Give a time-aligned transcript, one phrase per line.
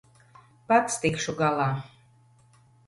[0.73, 1.71] Pats tikšu galā.